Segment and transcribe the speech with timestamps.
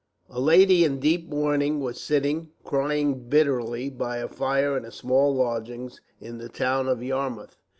[0.31, 6.01] A lady in deep mourning was sitting, crying bitterly, by a fire in small lodgings
[6.19, 7.55] in the town of Yarmouth.